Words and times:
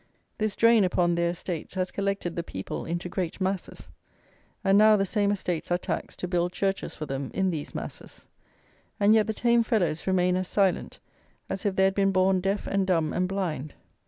This 0.39 0.55
drain 0.55 0.83
upon 0.83 1.13
their 1.13 1.29
estates 1.29 1.75
has 1.75 1.91
collected 1.91 2.35
the 2.35 2.41
people 2.41 2.85
into 2.85 3.07
great 3.07 3.39
masses, 3.39 3.91
and 4.63 4.75
now 4.75 4.95
the 4.95 5.05
same 5.05 5.29
estates 5.31 5.69
are 5.69 5.77
taxed 5.77 6.17
to 6.21 6.27
build 6.27 6.53
churches 6.53 6.95
for 6.95 7.05
them 7.05 7.29
in 7.35 7.51
these 7.51 7.75
masses. 7.75 8.25
And 8.99 9.13
yet 9.13 9.27
the 9.27 9.33
tame 9.35 9.61
fellows 9.61 10.07
remain 10.07 10.35
as 10.37 10.47
silent 10.47 10.99
as 11.51 11.67
if 11.67 11.75
they 11.75 11.83
had 11.83 11.93
been 11.93 12.11
born 12.11 12.41
deaf 12.41 12.65
and 12.65 12.87
dumb 12.87 13.13
and 13.13 13.29
blind. 13.29 13.75